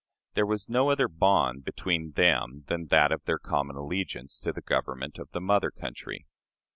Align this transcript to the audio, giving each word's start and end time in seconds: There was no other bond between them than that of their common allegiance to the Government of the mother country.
There 0.33 0.47
was 0.47 0.67
no 0.67 0.89
other 0.89 1.07
bond 1.07 1.63
between 1.63 2.13
them 2.13 2.63
than 2.65 2.87
that 2.87 3.11
of 3.11 3.23
their 3.25 3.37
common 3.37 3.75
allegiance 3.75 4.39
to 4.39 4.51
the 4.51 4.59
Government 4.63 5.19
of 5.19 5.29
the 5.29 5.39
mother 5.41 5.69
country. 5.69 6.25